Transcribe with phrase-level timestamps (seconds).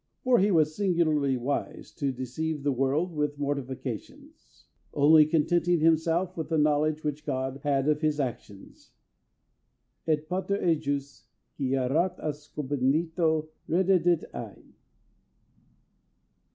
[0.23, 6.49] For he was singularly wise to deceave the world with mortifications, only contenting himselfe with
[6.49, 8.93] the knowledge which God had of his actions:
[10.07, 11.25] et pater ejus,
[11.55, 14.73] qui erat in abscondito reddidit ei."